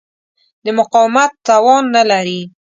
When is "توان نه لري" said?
1.47-2.41